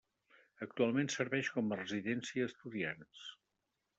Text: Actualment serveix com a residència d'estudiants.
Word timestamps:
Actualment 0.65 1.11
serveix 1.15 1.51
com 1.57 1.69
a 1.69 1.77
residència 1.83 2.45
d'estudiants. 2.47 3.23